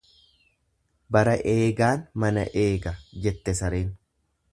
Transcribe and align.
Bara 1.17 1.35
eegaan 1.51 2.01
mana 2.23 2.45
eega 2.63 2.95
jette 3.27 3.55
sareen. 3.61 3.93